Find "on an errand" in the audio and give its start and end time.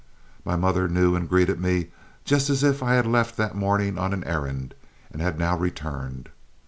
3.99-4.73